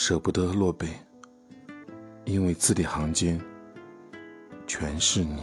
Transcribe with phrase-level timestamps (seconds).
[0.00, 0.86] 舍不得落笔，
[2.24, 3.36] 因为字里行间
[4.64, 5.42] 全是你。